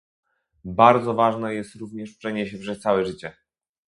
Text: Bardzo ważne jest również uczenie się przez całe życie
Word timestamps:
Bardzo 0.65 1.13
ważne 1.13 1.55
jest 1.55 1.75
również 1.75 2.15
uczenie 2.15 2.47
się 2.47 2.57
przez 2.57 2.79
całe 2.79 3.05
życie 3.05 3.33